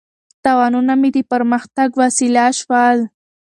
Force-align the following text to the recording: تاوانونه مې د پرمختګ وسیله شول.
تاوانونه 0.43 0.93
مې 1.01 1.09
د 1.15 1.17
پرمختګ 1.31 1.89
وسیله 2.01 2.45
شول. 2.59 2.97